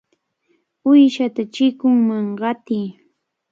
[0.89, 2.87] ¡Uyshata chikunman qatiy!